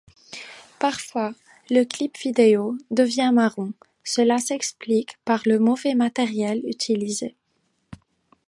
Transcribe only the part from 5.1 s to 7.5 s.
par le mauvais matériel utilisé.